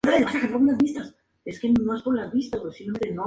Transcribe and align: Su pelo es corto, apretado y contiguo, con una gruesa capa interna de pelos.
Su 0.03 0.11
pelo 0.11 0.17
es 0.17 0.25
corto, 0.25 0.37
apretado 0.37 0.63
y 1.45 1.59
contiguo, 1.59 2.01
con 2.03 2.13
una 2.15 2.27
gruesa 2.27 2.57
capa 2.57 2.67
interna 2.79 2.93
de 2.93 2.99
pelos. 3.11 3.17